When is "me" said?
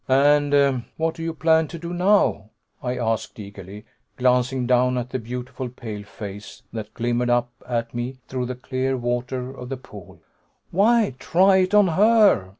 7.93-8.17